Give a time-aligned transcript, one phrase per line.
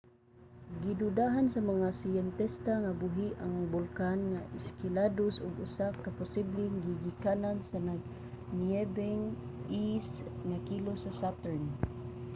[0.83, 7.57] gidudahan sa mga siyentista nga buhi nga bulkan ang enceladus ug usa ka posibleng gigikanan
[7.69, 9.23] sa nagniyebeng
[9.85, 9.87] e
[10.47, 11.63] nga likos sa saturn